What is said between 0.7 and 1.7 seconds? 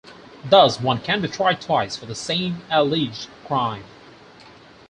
one can be tried